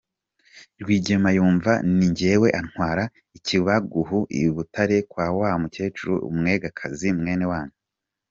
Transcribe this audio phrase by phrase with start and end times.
[0.81, 3.03] Rwigema yumva ni jyewe antwara
[3.37, 7.75] ikubagahu I Butare kwa wa mukecuru, umwegakazi mwene wanyu.